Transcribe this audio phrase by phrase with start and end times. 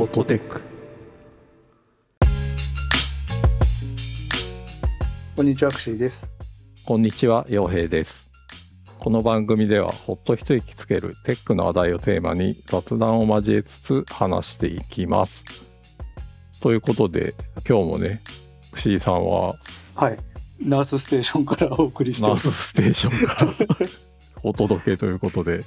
[0.00, 0.62] フォトテック
[5.36, 6.30] こんにちは、アクシーです。
[6.86, 8.30] こんにちは陽平です
[8.98, 15.44] この番組ではほっと一息つけるテックの話題をテーマに雑談を交えつつ話していきます
[16.62, 17.34] ということで
[17.68, 18.22] 今日もね
[18.72, 19.54] クシーさんは
[19.94, 20.18] はい。
[20.58, 22.38] ナースステーションからお送りしてナー。
[22.38, 23.88] スステーションから
[24.42, 25.66] お届けということで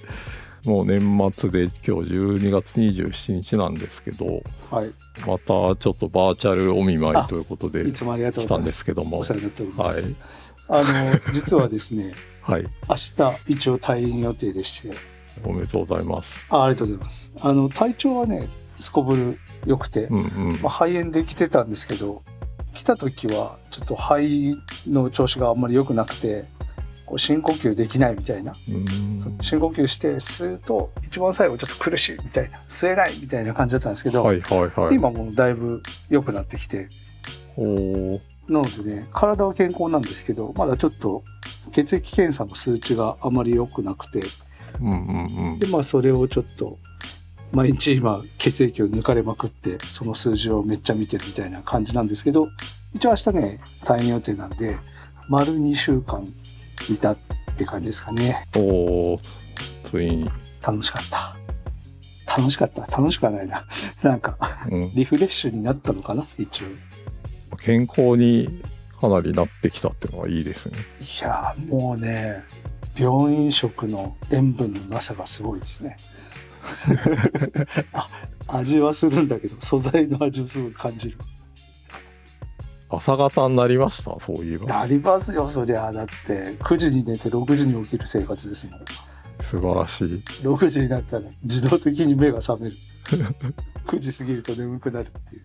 [0.65, 0.99] もう年
[1.35, 4.91] 末で今日12月27日なんですけどはい。
[5.27, 8.71] またちょっとバーチャルお見舞いということでいつもありがとうございます。
[8.71, 10.01] すけどもお世話になっております。
[10.01, 10.15] はい
[10.69, 14.91] あの、実はですね、 はい明日一応退院予定でして、
[15.43, 17.31] おめでとうございますあありがとうございます。
[17.39, 18.47] あの、体調はね、
[18.79, 20.21] すこぶる良くて、うんう
[20.53, 22.21] んまあ、肺炎で来てたんですけど、
[22.73, 24.57] 来た時はちょっと肺
[24.87, 26.45] の調子があんまり良くなくて、
[27.13, 28.55] こう深呼吸できないみたいな。
[28.67, 29.37] うん。
[29.41, 32.59] 深呼吸して吸うと一番最後ちょっと苦しいみたいな。
[32.67, 34.95] 吸えないみたいな感じだったんですけど、はいはいはい。
[34.95, 36.89] 今もうだいぶ良くなってきて。
[38.49, 41.23] なのでね体は健康なんですけどまだちょっと
[41.71, 44.23] 血液検査の数値があまり良くなくて。
[44.81, 45.59] うんうんうん。
[45.59, 46.79] でまあそれをちょっと
[47.51, 52.47] 毎日今血液を抜かれまくってその数字をめっちゃ見てるみたいな感じなんですけど
[52.93, 54.77] 一応明日ね退院予定なんで
[55.29, 56.27] 丸2週間
[56.89, 57.17] いたっ
[57.57, 58.45] て感じですかね。
[58.55, 59.19] おー
[59.89, 60.29] ついに、
[60.65, 61.35] 楽しかった。
[62.37, 62.81] 楽しかった。
[62.85, 63.63] 楽しくはないな。
[64.01, 64.37] なんか
[64.69, 66.25] うん、リフレッシュになったのかな？
[66.37, 66.67] 一応。
[67.57, 68.63] 健康に
[68.99, 70.77] かなりなってきたっていうのはいいですね。
[70.99, 72.43] いやーもうね
[72.95, 75.97] 病院食の塩分のなさがすごいですね。
[77.93, 78.07] あ
[78.47, 81.17] 味はするんだけど素材の味をすごい感じる
[82.97, 84.67] 朝方になりましたそういえば。
[84.67, 85.91] なりますよそりゃ。
[85.91, 88.79] だって9時に寝て6時に起きる生活ですもん。
[89.41, 90.23] 素晴らしい。
[90.41, 92.77] 6時になったら自動的に目が覚める。
[93.87, 95.41] 9時過ぎると眠くなるっていう。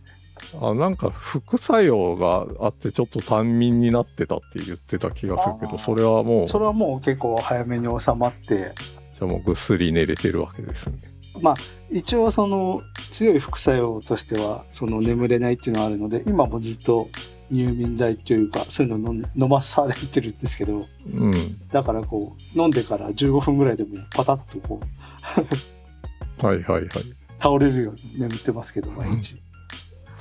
[0.61, 6.47] あなんか副作用があってちょっと短眠になってたって言ってた気がするけどそれはもう。
[6.47, 8.75] じそれはもう結構早めに収まって。
[9.21, 10.99] ゃあもうぐっすり寝れてるわけですね。
[11.91, 17.09] 一応その強い副作用としてはその眠れないっていうのがあるので今もずっと
[17.51, 21.59] 入眠剤というかそういうの飲ん飲まされてるんですけどうん。
[21.73, 24.81] だからこう飲んでから15分ぐらいでもパタッとこ
[26.41, 26.89] う はいはいはい。
[27.41, 29.41] 倒れるように眠ってますけど毎日。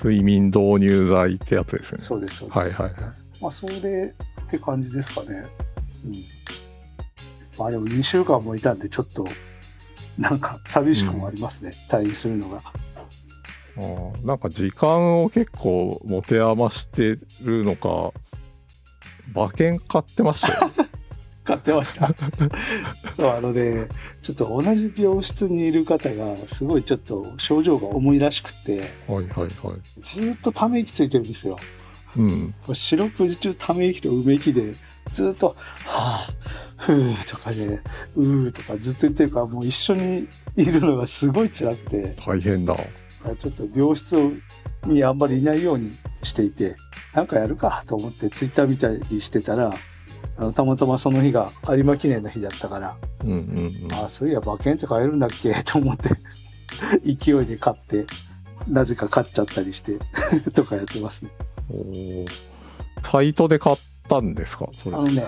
[0.04, 2.00] 睡眠導入剤ってやつですね。
[2.00, 3.14] そうですそうです、はいはいはい。
[3.42, 5.46] まあそれって感じですかね。
[6.06, 6.26] うん。
[7.58, 9.28] まあでも2週間もいたんでちょっと
[10.18, 12.62] なんか寂しくもありますね、退院するのが
[14.24, 18.12] なんか時間を結構持て余してるのか
[19.36, 20.72] 馬券買ってましたよ。
[21.44, 22.14] 買ってました。
[23.16, 23.88] そうあのね
[24.22, 29.50] ちょっと同じ病室にいる方がすごいちょっと症状が重いらしくてはいはいはい。
[30.02, 31.58] ずーっとため息ついてるんですよ。
[32.16, 32.54] うん。
[32.74, 34.74] 四六時中ため息とうめきで
[35.14, 35.56] ずーっと
[35.86, 36.30] 「はあ
[36.78, 37.80] ふー」とかで
[38.18, 42.16] 「うー」とかずっと言ってるからもう一緒にいるのがすごい辛くて。
[42.26, 42.76] 大変だ
[43.40, 44.16] ちょっと病室
[44.86, 46.76] にあんまりいないようにしていて
[47.14, 49.74] なんかやるかと思ってツイッター見たりしてたら
[50.38, 53.94] あのたまたまその日が有馬記念の日だったからうんうんうん。
[53.94, 55.54] ああそういや馬券って買えるんだっけ？
[55.66, 56.10] と思って
[57.04, 58.06] 勢いで買って
[58.68, 59.98] なぜか買っちゃったりして
[60.54, 61.32] とかやってますね。
[61.70, 62.28] おー。
[63.04, 63.78] サイトで買っ
[64.10, 64.68] たんですか？
[64.78, 64.96] それ。
[64.96, 65.26] あのね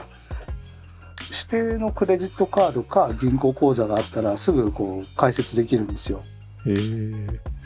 [1.52, 6.24] 指定のクレジットカードか銀行口座があったらすぐこう開設できるんですよ。
[6.66, 6.76] へえ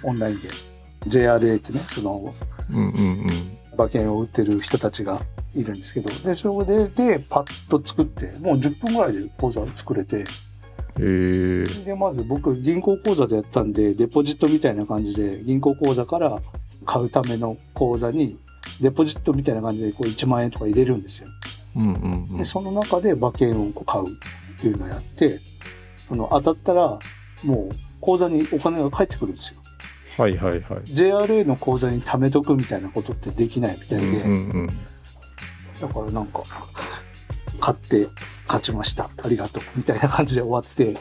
[0.03, 0.49] オンラインで。
[1.07, 2.33] JRA ってねその
[2.69, 2.87] うんうんう
[3.27, 3.57] ん。
[3.73, 5.19] 馬券を売ってる人たちが
[5.55, 6.09] いるんですけど。
[6.09, 10.19] でそれでパッと作ってもう10分ぐらいで口座作れて。
[10.19, 10.23] へ
[10.99, 16.39] えでまず僕銀行口座でやったんでデポジットみたいな感じで銀行口座から
[16.85, 18.37] 買うための口座に
[18.79, 21.27] デポジットみたいな感じでこう1万円とか入れるんですよ。
[21.75, 22.37] うんうんうん。
[22.37, 25.39] でその中で馬券をこう買うっていうのをやって
[26.11, 26.99] あの当たったら
[27.43, 29.62] もう口座にお金が返ってくるんですよ。
[30.17, 30.61] はいはいはい。
[30.85, 34.67] JRA の口座に貯めとくみたいなことってできないみたいで、うんうんうん。
[35.81, 36.43] だからなんか
[37.59, 38.07] 買って
[38.45, 39.09] 勝ちました。
[39.23, 39.63] ありがとう。
[39.75, 40.97] みたいな感じで終わって。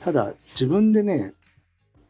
[0.00, 1.34] ただ自分でね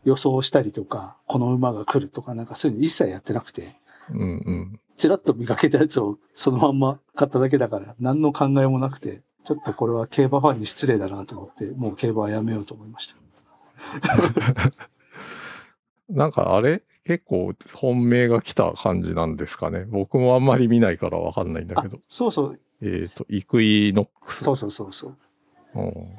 [0.04, 3.76] 予想したりとかこの馬が来るとかなんかそういうの一切やってなくて。
[4.10, 4.80] うんうん。
[4.96, 13.14] ちらっと見かけたやつをそのまんま買っただけだから何の考えもなくてちょっとこれは競馬ファンに失礼だなと思ってもう競馬はやめようと思いました
[16.10, 16.82] なんかあれ？
[17.04, 25.16] 結構本命が来た感じなんですかね僕もあんまり見ないからわかんないんだあけどそうそうえっ、とイクイノックスそうそうそうそう、
[25.74, 26.18] うん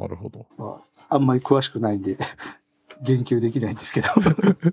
[0.00, 2.16] なるほどまあ、あんまり詳しくないんで
[3.02, 4.08] 言及できないんですけど、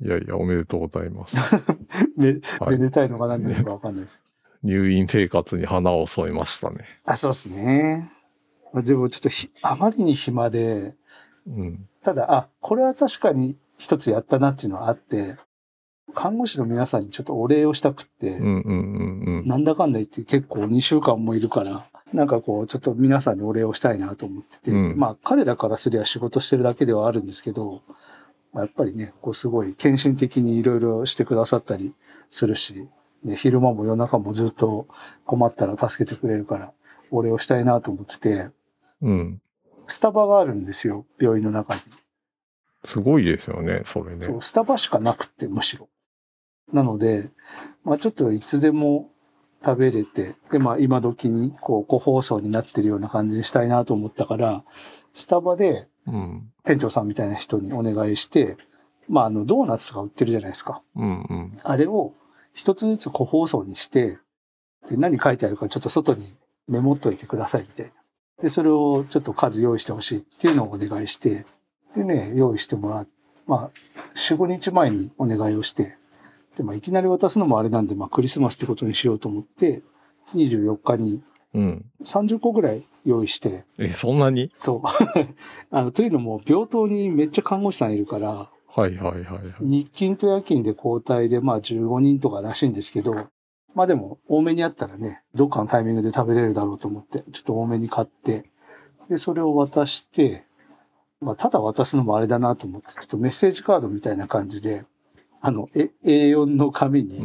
[0.00, 1.36] いやいや、おめでとうございます。
[2.16, 4.20] め、はいめでたいのか何なのかわかんないです。
[4.62, 6.84] 入院生活に花を添えましたね。
[7.04, 8.10] あ、そうですね。
[8.72, 10.94] まあでもちょっとひ、あまりに暇で、
[11.46, 11.88] うん。
[12.04, 15.36] ただ、あ、これは確かに一つやったなっていうのはあって、
[16.14, 18.38] 看護師の皆さんにちょっとお礼をしたくって。
[19.46, 27.82] なんだかんだ言って結構2週間もいるから、なんかこう、ちょっと皆さんにお礼をしたいなと思ってて、うんまあ彼らからすりゃ仕事してるだけではあるんですけど、
[28.52, 31.94] まあやっぱりね、こうすごい献身的にいろいろしてくださったり
[32.30, 32.88] するし、
[33.24, 34.86] ね、昼間も夜中もずっと
[35.24, 36.72] 困ったら助けてくれるから、
[37.10, 38.50] お礼をしたいなと思ってて、
[39.00, 39.40] うん。
[39.86, 41.80] スタバがあるんですよ、病院の中に。
[42.86, 44.42] すごいですよね、それねそう、。
[44.42, 45.88] スタバしかなくって、むしろ。
[46.72, 47.30] なので、
[47.84, 49.10] まあちょっといつでも
[49.64, 54.64] 食べれて、で、まあ今時に、こう、個包装になってるような感じにしたいなと思ったから、
[55.14, 56.52] スタバでうん。
[56.64, 58.56] 店長さんみたいな人にお願いして、
[59.08, 60.82] まああの、ドーナツとか売ってるじゃないですか。
[60.96, 61.58] うんうん。
[61.62, 62.14] あれを
[62.52, 64.18] 一つずつ個包装にして、
[64.88, 66.36] で、何書いてあるかちょっと外に
[66.68, 67.92] メモっといてくださいみたいな。
[68.40, 71.46] で、それをちょっと数用意してほしいっていうのをお願いして、
[71.96, 73.08] でね、用意してもらっ
[73.46, 73.70] まあ、
[74.14, 75.96] 4、5日前にお願いをして、
[76.56, 79.82] で、まあ、いきなり渡すのもあれなんで、まあ、クリスマスってことにしようと思って、
[80.34, 81.22] 24日に
[81.52, 81.84] うん。
[82.02, 84.50] 30個ぐらい用意して、え、そんなに？
[84.58, 84.88] そう。
[85.70, 89.54] あの、というのも、病棟にめっちゃ看護師さんいるから、はいはいはいはい。
[89.60, 93.28] 日勤と夜勤で交代で、まあ15人とからしいんですけど、
[93.74, 98.50] まあでも多めにあったらね、どっかのタイミングで食べれるだろうと思って、ちょっと多めに買って、
[99.08, 100.44] で、それを渡して、
[101.20, 104.84] まあただ渡すのもあれだなと思って、ちょっとメッセージカードみたいな感じで、
[105.40, 107.20] あの、え A4 の紙に、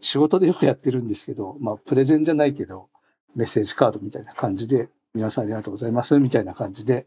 [0.00, 2.88] 仕事でよくやってるんですけど、まあプレゼンじゃないけど、
[3.34, 7.06] メッセージカードみたいな感じで、皆さんありがとうございます、みたいな感じで、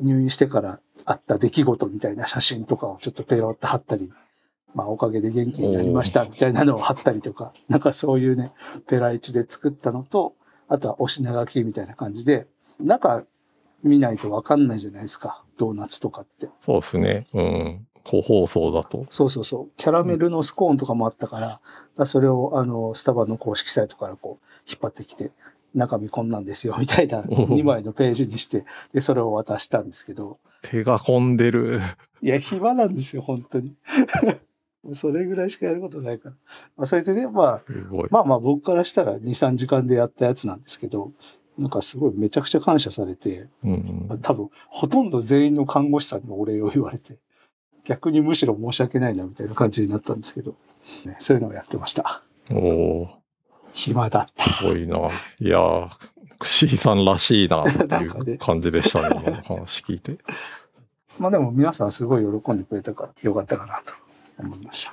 [0.00, 4.10] 入院してからあった出来事みたいな写真とかをちょっとペロって貼ったり、
[4.76, 8.52] まあおかげで元気になりましたみたいなのを貼ったりとか、なんかそういうね、
[8.86, 10.34] ペライチで作ったのと、
[10.68, 12.46] あとはお品書きみたいな感じで、
[12.78, 13.24] 中
[13.82, 16.50] 見ないとわかんないじゃないですか、ドーナツとかって。
[16.64, 17.26] そうですね。
[17.32, 17.86] うん。
[18.04, 19.06] 個包装だと。
[19.08, 19.70] そうそうそう。
[19.78, 21.60] キャラメルのスコーンとかもあったから、だか
[21.96, 25.32] らそれをあの、スタバの公式サイトからこう、引っ張ってきて、
[25.74, 31.80] 中身こんなんですよ、みたいな2枚のページにして、で、それを渡したんですけど、手が込んでる。
[32.22, 33.74] いや、暇なんですよ、本当に。
[34.94, 36.34] それぐらいしかやることないから。
[36.76, 37.62] まあ、それでね、まあ。
[38.10, 41.12] まあまあ僕からしたら2、3時間でやったやつなんですけど、
[41.58, 44.20] なんかすごいめちゃくちゃ感謝されて、うんうん。
[44.20, 47.18] 多分ほとんど全員の看護師さんにお礼を言われて、
[47.84, 50.56] 逆にむしろ申し訳ないなみたいな感じになったんですけど、
[51.04, 52.22] ね、そういうのをやってました。
[52.50, 53.08] おお
[53.72, 54.44] 暇だった。
[54.44, 54.98] すごいな。
[55.40, 55.88] いやー、
[56.38, 60.18] クシーさんらしいなっていう感じでしたね、今の話聞いて。
[61.18, 63.94] まあでも皆さんすごい喜んでくれたからよかったかなと
[64.38, 64.92] 思いました。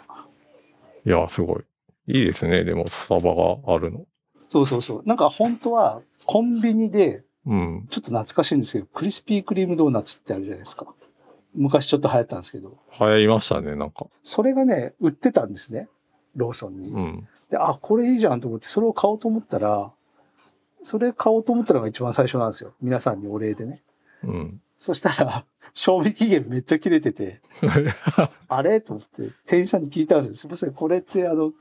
[1.06, 1.64] いやー、すごい。
[2.08, 4.06] いいですね、でもスタバがあるの。
[4.52, 5.04] そうそうそう。
[5.06, 7.88] なんか本当はコンビニでうん。
[7.90, 10.88] ちょっと懐かしいんですけど、クリスピークリームドーナツってあるじゃないですか。
[11.54, 14.08] 昔ちょっと流行ったんですけど、流行りましたね、なんか。
[14.24, 15.88] それがね、売ってたんですね。
[16.36, 16.90] ローソンに。
[16.90, 17.28] うん。
[17.50, 19.92] で、あ、これいいじゃんと思って、それを買おうと思ったら、
[20.82, 22.74] それ買おうと思ったのが一番最初なんですよ。
[22.82, 23.84] 皆さんにお礼でね。
[24.24, 24.62] うん。
[24.84, 27.42] そしたら、 賞味期限めっちゃ切れてて、
[28.50, 28.82] あれ？
[28.82, 30.34] と思って、店員さんに聞いたんですよ。
[30.36, 31.54] すみません、これってあの、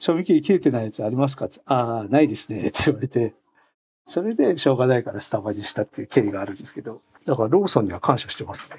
[0.00, 1.44] 賞味期限切れてないやつありますか？
[1.44, 1.60] って。
[1.64, 2.66] ああ、ないですね。
[2.66, 3.34] って言われて、
[4.04, 8.76] それでしょうがないからスタバにしたっていう経緯があるんですけど、だからローソンには感謝してますね。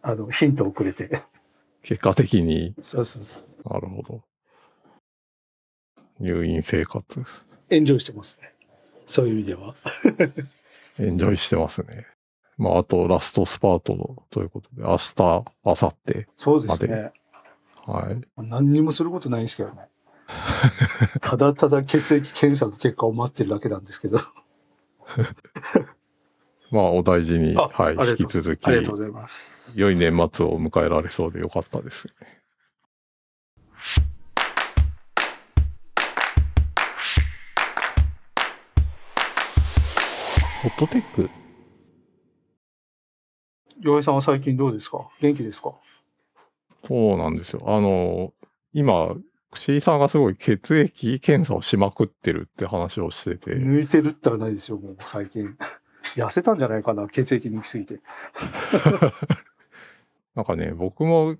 [0.00, 1.20] あの、ヒントをくれて。
[1.82, 3.68] 結果的に、そうそうそう。
[3.70, 4.22] なるほど。
[6.20, 7.22] 入院生活、
[7.68, 8.54] エンジョイしてますね。
[9.04, 9.74] そういう意味では。
[10.98, 12.06] エンジョイしてますね。
[12.60, 17.10] まあ、あと、ラストスパートということで、明日、明後日、そうですね。
[17.86, 18.20] はい。
[18.36, 19.88] 何にもすることないんですけどね。
[21.22, 24.18] ただただ血液検査の結果を待ってるだけなんですけど。
[26.70, 29.72] まあ、お大事に、あはい、引き続きあ、りがとうございます。
[29.74, 32.12] 良い年末を迎えられそうでよかったですね。
[40.62, 41.30] ホットテック
[43.80, 45.08] 洋平さんは最近どうですか？
[45.20, 45.74] 元気ですか？
[46.86, 47.62] そうなんですよ。
[47.66, 48.32] あの、
[48.72, 49.16] 今、
[49.50, 55.56] 串井さんがすごい血液検査をしまくってるって話をしてて、抜いてるったらないですよ、もう最近。
[56.16, 58.00] 痩せたんじゃないかな血液抜きすぎて。
[60.34, 61.36] なんかね、僕も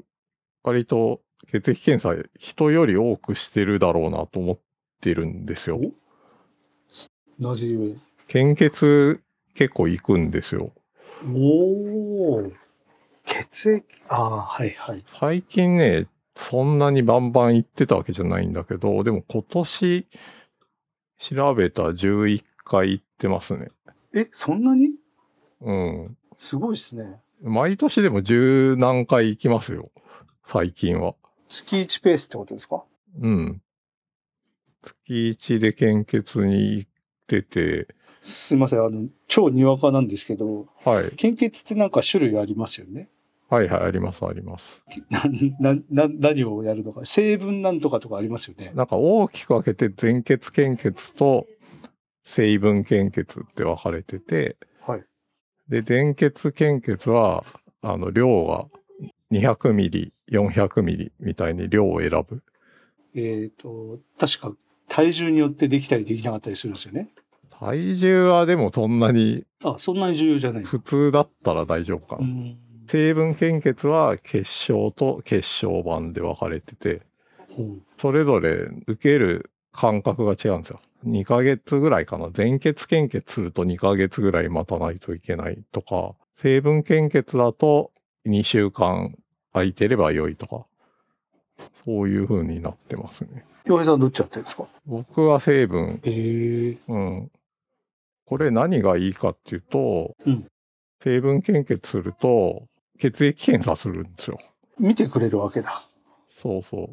[0.63, 4.59] 割と血液検査人より多くしてるだろうなと思っ
[5.01, 5.81] てるんですよ。
[7.39, 7.67] なぜ？
[7.67, 9.23] ゆ献血
[9.55, 10.73] 結構行くんですよ。
[11.23, 11.27] え。
[11.27, 12.53] おー。
[13.25, 15.05] 血液、ああ、はいはい。
[15.19, 20.07] 最近ね、そんなにバンバン行ってたわけじゃないんだけど、でも今年
[21.19, 23.69] 調べた11回行ってますね。
[24.15, 24.95] え、そんなに？
[25.61, 26.17] うん。
[26.37, 27.21] すごいですね。
[27.43, 29.91] 毎年でも十何回行きますよ。
[30.47, 31.15] 最近は。
[31.49, 32.85] 月1ペースってことですか？
[33.21, 33.63] うん。
[34.83, 36.91] 月1で献血に行っ
[37.27, 37.89] てて、
[38.21, 41.17] すいません、あの、超にわかなんですけど、はい。
[41.17, 43.09] 献血ってなんか種類ありますよね？
[43.49, 44.83] はいはい、ありますあります。
[45.59, 47.05] な、な、な、何をやるのか？
[47.05, 48.73] 成分なんとかとかありますよね？
[48.75, 51.47] なんか大きく分けて全血献血と
[52.25, 55.05] 成分献血って分かれてて、はい。
[55.69, 57.45] で、全血献血は、
[57.83, 58.67] あの、量が
[59.33, 62.43] 200ミリ、400ミリみたいに量を選ぶ。
[63.15, 64.53] えっ、と、確か
[64.89, 67.09] 体重によってできたりできなかったりするんですよね。
[67.61, 70.65] 体重はでもそんなにあ、そんなに重要じゃない。
[70.65, 72.23] 普通だったら大丈夫かな。
[72.23, 72.59] うん。
[72.89, 77.03] 成分献血は血小と血小板で分かれてて、
[77.99, 80.81] それぞれ受ける間隔が違うんですよ。
[81.07, 82.31] 2ヶ月ぐらいかな。
[82.33, 87.93] 全血献血すると2ヶ月ぐらい待たないといけないとか、成分献血だと
[88.27, 89.15] 2週間
[89.53, 90.67] 空いてれば良いとか、
[91.85, 93.45] そういう風になってますね。
[93.67, 94.65] 洋平さんどっちやってるんですか？
[94.87, 97.31] 僕は成分、ええうん。
[98.31, 100.47] これ何がいいかっていうと、うん
[101.03, 102.69] 成分献血すると
[102.99, 104.39] 血液検査するんですよ。
[104.79, 105.83] 見てくれるわけだ。
[106.43, 106.91] そうそ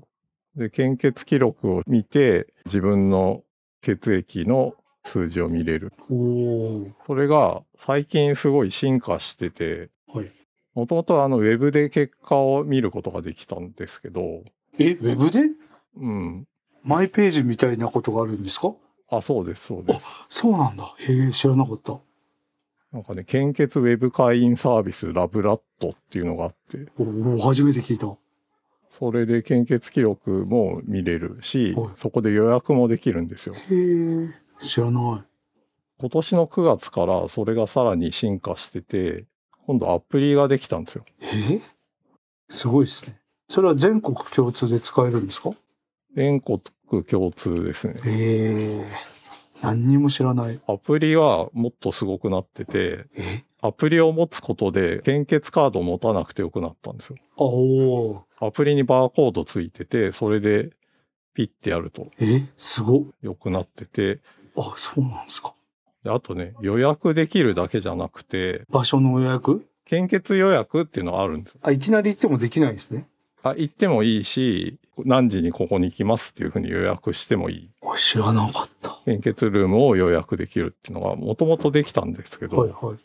[0.56, 0.60] う。
[0.60, 3.44] で、献血記録を見て、自分の
[3.82, 5.92] 血液の数字を見れる。
[7.06, 10.32] それが最近すごい進化してて、はい。
[10.74, 14.22] もともとあのウェブで結果を見ることができたんですけど、
[14.80, 15.42] え、ウェブで？
[15.98, 16.48] うん。
[16.82, 18.74] マイページみたいなことがあるんですか？
[19.10, 20.06] あ、そうです、そうです。
[20.30, 20.94] そうなんだ。
[21.00, 22.00] へえ、知らなかった。
[22.92, 28.16] なんかね、献血ウェブ会員サービスラブラットっていうのがあって、おお、初めて聞いた。
[28.90, 33.54] それで献血記録も見れるしはい、そこで予約もできるんですよ。
[33.54, 33.60] へ
[34.24, 35.24] え、知らない。
[36.00, 39.26] 今年の9月からそれがさらに進化してて、
[39.68, 41.06] 今度アプリができたんですよ。
[41.22, 41.60] えー？
[42.50, 43.20] すごいですね。
[43.50, 45.52] それは全国共通で使えるんですか？
[46.16, 46.60] 全国
[46.90, 47.96] 共通ですね。
[48.06, 48.82] ええ
[49.62, 50.60] 何にも知らない。
[50.68, 53.44] アプリはもっとすごくなってて、え？
[53.62, 57.16] アプリを持つことで献血カードを持たなくてよくなったんですよ。
[57.38, 60.70] あおーアプリにバーコードついてて、それで
[61.34, 62.46] ピッてやるとえ？
[62.56, 63.04] すごっ。
[63.24, 64.20] 良くなってて、
[64.56, 65.56] あ、そうなんですか。
[66.04, 69.66] であとね、予約できるだけじゃなくて、場所の予約？
[69.86, 71.62] 献血予約っていうのがあるんですよ。
[71.64, 73.08] あ、いきなり行ってもできないんですね。
[73.44, 77.70] あ、行ってもいいし、何時にここに行きますっていうふうに予約してもいい。
[77.84, 79.00] あ知らなかった。
[79.06, 82.98] 献血ルームを予約できるっていうのがもともとできたんですけど、はいはい。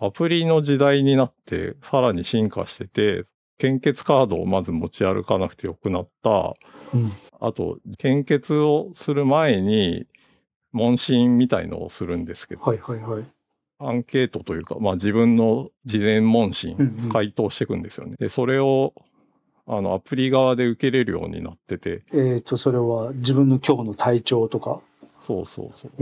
[0.00, 3.24] アプリの時代になってさらに進化してて、
[3.58, 6.54] 献血カードをまず持ち歩かなくてよくなった。
[6.92, 7.12] うん。
[7.40, 10.06] あと、献血をする前に
[10.72, 13.24] 問診みたいのをするんですけど、はいはいはい。
[13.78, 16.76] アンケートというか、まあ自分の事前問診、
[17.12, 18.16] 回答していくんですよね。
[18.18, 18.94] で、それを
[19.66, 24.80] あのアプリ側で受けれるようになってて、えっ、と、それは自分の今日の体調とか？
[25.26, 25.92] そうそうそう。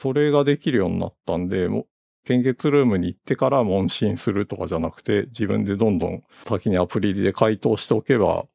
[0.00, 1.86] それができるようになったんで、もう
[2.24, 8.46] 献血ルームに行ってから問診するとかじゃなくて、自分でどんどん先にアプリで回答しておけば、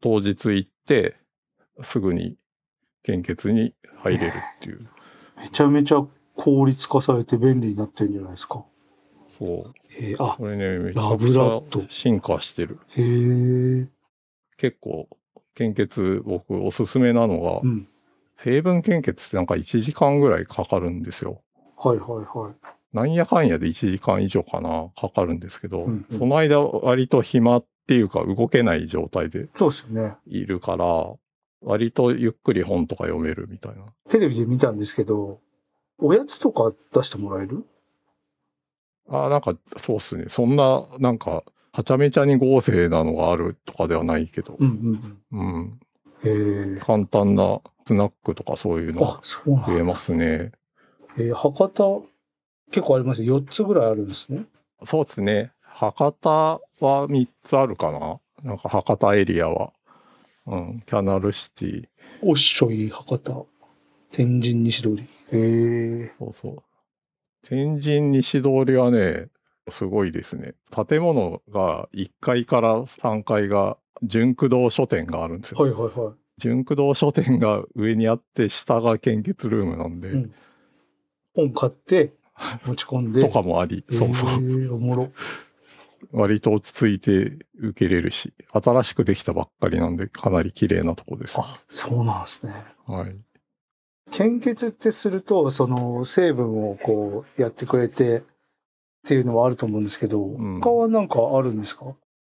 [0.00, 1.16] 当日行って、
[1.82, 2.36] すぐに
[3.02, 4.88] 献血に入れるっていう。
[5.36, 8.64] めちゃめちゃ効率化されて便利になってるんじゃないですか。
[9.38, 9.72] そう。
[9.98, 12.78] えー、あ、これね、めちゃくちゃ進化してる。
[12.96, 13.02] へ
[13.82, 13.88] え。
[14.56, 15.08] 結構、
[15.54, 17.88] 献血僕おすすめなのが、うん。
[18.38, 21.40] 成分献血ってなんか1時間ぐらいかかるんですよ。
[21.76, 22.54] はいはいはい。
[22.96, 30.16] なんやかんやで1時間以上かな、かかるんですけど、うんうんその間割と暇っていうか動けない状態でそうですよね。
[30.26, 31.12] いるから、
[31.62, 33.84] 割とゆっくり本とか読めるみたいな。
[34.08, 35.40] テレビで見たんですけど、
[35.98, 37.64] おやつとか出してもらえる？
[39.14, 40.26] あーなんかそうっすね。
[40.28, 45.80] そんな、なんか、はちゃめちゃに合成なのがあるとかではないけど、うんうんうん。
[46.24, 46.80] え。
[46.80, 49.66] 簡単なスナックとかそういうのあ、そうなんだ。
[49.66, 50.52] 増えますね。
[51.18, 52.04] えー博多、
[52.70, 53.38] 結構ありますよ。
[53.40, 54.46] 4つぐらいあるんですね。
[54.84, 55.52] そうですね。
[55.62, 56.30] 博多
[56.80, 58.20] は3つあるかな。
[58.42, 59.72] なんか博多エリアは。
[60.46, 60.82] うん。
[60.86, 61.88] キャナルシティ。
[62.22, 63.46] おっしょい、博多。
[64.12, 65.02] 天神西通り。
[65.32, 66.12] へえ。
[66.18, 66.62] そうそう。
[67.46, 69.28] 天神西通りはね、
[69.68, 70.54] すごいですね。
[70.70, 75.58] 建物が1階から3階が純駆動書店があるんですよ。
[75.60, 76.14] はいはいはい。
[76.38, 80.34] 純駆動書店が上にあって下が献血ルームなんで、うん
[81.34, 82.14] 本買って、
[82.64, 83.20] 持ち込んで。
[83.20, 84.30] とかもあり、そうそう。
[84.30, 85.12] へえおもろ。
[86.12, 91.34] 割と落ち着いて受けれるし、新しくできたばっかりなんでかなり綺麗なとこです。
[91.36, 92.52] あ、そうなんですね。
[92.86, 93.16] はい。
[94.10, 98.22] 献血ってすると、その成分をこうやってくれてっ
[99.06, 101.94] ていうのはあると思うんですけど、ん他はなんかあるんですか？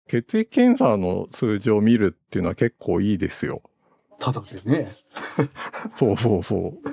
[0.09, 3.63] 血液検査の数字を見るっていうのは結構いいですよ。
[4.21, 4.93] ただでね。
[5.99, 6.91] そうそうそう。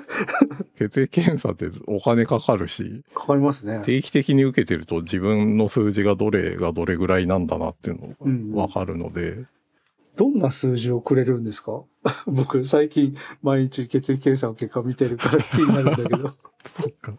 [0.78, 3.82] 血液検査ってお金かかるし、かかりますね。
[3.84, 9.44] 定期的に受けてると自分の数字がどれがどれぐらいなんだなっていうのうんがわかるので、
[10.16, 11.82] どんな数字をくれるんですか？
[12.26, 16.34] 僕最近毎日血液検査の結果見てるから気になるんだけど。
[16.66, 17.14] そっか。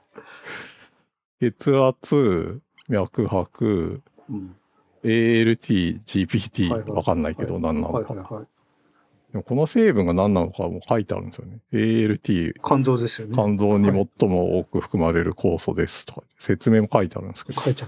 [1.40, 4.56] 血圧、脈拍、うん、
[5.04, 7.94] ALT、GPT、はいはいわかんないけど何なのか。
[7.94, 8.48] はいはいはい。
[9.32, 11.60] でもこの成分が何なのかも書いてあるんですよね。
[11.74, 13.34] ALT、肝臓ですよね。
[13.34, 13.86] 肝臓に
[14.20, 17.88] 最も多く含まれる酵素ですとか、説明も書いてあるんですけど、書いった。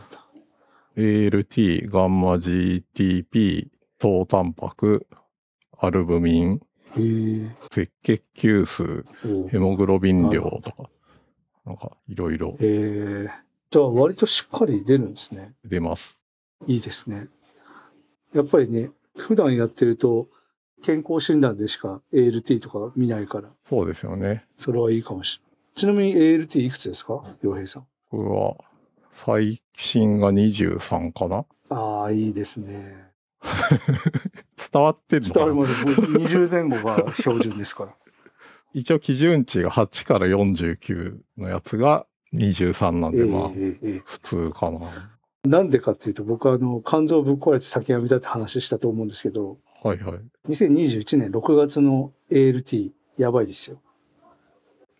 [0.97, 3.67] ALT、ガンマ GTP、
[3.99, 5.07] 糖タンパク、
[5.77, 6.61] アルブミン。
[7.71, 10.89] 赤血球数、おヘモグロビン量とか、
[11.65, 13.29] なんかいろいろええ。
[13.69, 15.55] じゃあ割としっかり出るんですね。
[15.65, 16.17] 出ます。
[16.67, 17.27] いいですね。
[18.33, 20.29] やっぱりね、普段やってると
[20.83, 24.45] 健康診断でしか ALT とか見ないから、そうですよね。
[24.57, 25.55] それはいいかもしれない。
[25.75, 27.23] ちなみに ALT いくつですか？
[27.41, 27.87] 洋平さん。
[28.09, 28.55] これは、
[29.25, 33.04] 最新が23かなああ、いいですね。
[34.71, 35.85] 伝わってる伝わります。
[35.85, 37.95] 僕20前後が標準ですから。
[38.73, 43.49] 一応基準値が8から49のやつが23なんええで、まあ、
[44.05, 44.79] 普通かな。
[45.45, 50.19] えなんでかっていうと、僕はあの、肝臓ぶっ壊れて酒やめたって話したと思うんですけど、はいはい。
[50.49, 53.79] 2021年6月の ALT やばいですよ。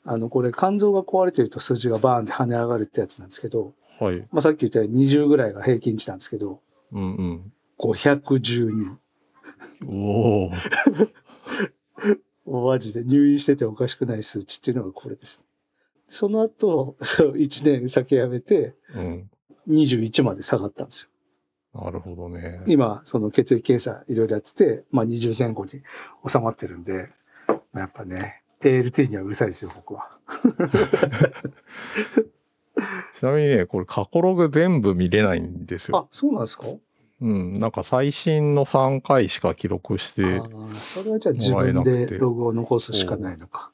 [0.06, 4.20] あの、これ肝臓が壊れてると数字がバーンって跳ね上がるってやつなんですけど、はい。
[4.32, 6.62] まあ、さっき言ったように20ぐらいが平均値なんですけど、
[6.92, 7.53] うんうん。
[7.79, 8.98] 512。
[9.88, 10.51] お
[12.46, 12.61] お。
[12.68, 15.44] マジで入院してておかしくない数値っていうのがこれです。
[16.09, 19.29] その後、1年酒やめてうん。
[19.68, 21.09] 21まで下がったんです
[21.74, 21.81] よ。
[21.83, 22.64] なるほどね。
[22.68, 25.81] 今、その血液検査いろいろやってて、まあ20前後に
[26.27, 27.09] 収まってるんで、
[27.48, 30.18] まあやっぱね、ALT にはうるさいですよ、僕は。
[33.18, 35.98] ちなみにね、これ過去ログ全部見れないんですよ。
[35.98, 36.66] あ、そうなんですか？
[37.22, 37.60] うん。
[37.60, 40.42] なんか最新の3回しか記録して、
[40.94, 43.72] それはじゃあ自分でログを残すしかないのか。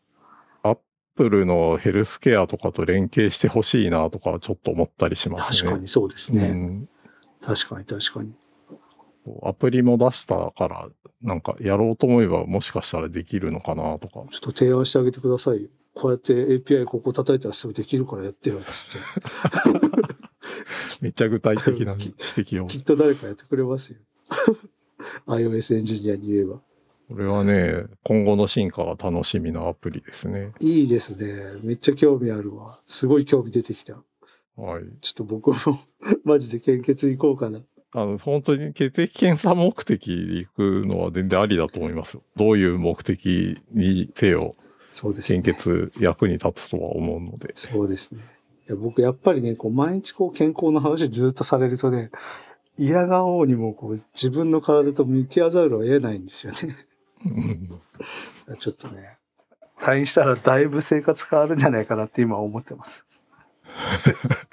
[0.64, 0.78] アッ
[1.16, 5.70] プルのヘルスケアとかと連携してほしいなとかちょっと思ったりしますね。
[5.70, 6.50] 確かにそうですね。
[6.50, 6.90] うん。
[7.42, 8.34] 確かに確かに。
[9.44, 10.90] アプリも出したから、
[11.22, 14.24] なんかやろうと思えばもしかしたらできるのかなとか。
[14.32, 15.70] ちょっと提案してあげてくださいよ。
[15.94, 18.98] こうやって API ここ叩いたらすぐできるからやってよ、つって。
[21.02, 22.68] めっちゃ具体的な 指摘を。
[22.68, 23.98] きっと誰かやってくれますよ。
[25.28, 26.62] iOS エンジニアに言えば。
[27.10, 30.54] これはね、今後の進化が楽しみなアプリですね。
[30.62, 31.60] いいですね。
[31.62, 32.80] めっちゃ興味あるわ。
[32.88, 34.02] すごい興味出てきた。
[34.56, 34.84] はい。
[35.02, 35.58] ちょっと僕も
[36.24, 37.62] マジで献血行こうかな。
[37.94, 42.24] あの、本当に血液検査目的で行くのは全然ありだと思いますよ。
[42.38, 44.56] どういう目的にせよ、
[44.94, 45.42] そうですね。
[45.42, 47.52] 献血役に立つとは思うので。
[47.56, 48.22] そうですね。
[48.76, 52.12] 僕やっぱりね、こう毎日こう健康の話ずっとされるとね、
[52.78, 56.76] 嫌顔にもこう自分の体と向き合わざるを得ないんですよね。
[57.26, 57.30] う
[58.56, 59.18] んちょっとね、
[59.80, 63.04] 退院したらだいぶ生活変わるんじゃないかなって今思ってます。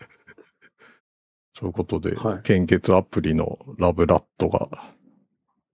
[1.55, 4.69] ということで、はい献血アプリのラブラットが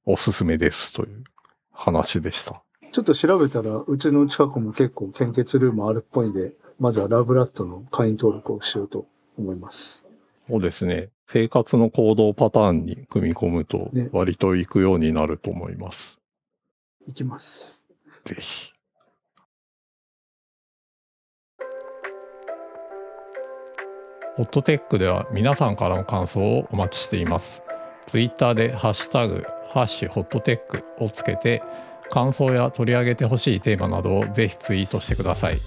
[0.06, 1.24] おすすめですという
[1.70, 2.63] 話でした。
[2.94, 10.04] ちょっと調べたら、うちの近くも結構献血ルームあるっぽいんで、まずはラブラットの会員登録をしようと思います。
[10.48, 11.10] そうですね。
[11.26, 16.20] 生活の行動パターンに組み込むとね割と行くようになると思います。
[17.08, 17.80] いきます。
[18.24, 18.70] ぜひ。
[24.36, 27.60] ホットテックでは皆さんからの感想をお待ちしています。
[28.06, 31.60] ツイッターでハッシュタグ、ハッシュホットテックをつけて、
[32.14, 35.58] 感想や取り上げてほしいテーマなどをぜひツイートしてください。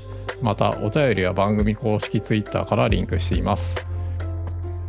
[0.41, 3.75] また、お便りは番組公式ツイッターからリンクしています。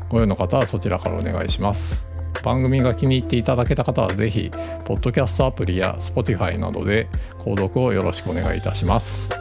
[0.08, 2.00] ご用の方はそちらからお願いします。
[2.44, 4.52] 番組が気に入っていただけた方はぜひ、
[4.84, 7.08] ポッドキャストアプリや Spotify などで
[7.40, 9.37] 購読をよろしくお願いいたします。